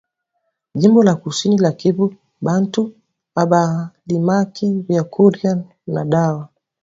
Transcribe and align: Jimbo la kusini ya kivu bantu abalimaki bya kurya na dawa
Jimbo 0.75 1.03
la 1.03 1.15
kusini 1.15 1.63
ya 1.63 1.71
kivu 1.79 2.13
bantu 2.41 2.91
abalimaki 3.41 4.67
bya 4.87 5.01
kurya 5.13 5.63
na 5.93 6.05
dawa 6.11 6.49